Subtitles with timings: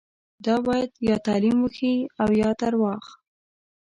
[0.45, 3.03] دا باید یا تعلیم وښيي او یا درواغ.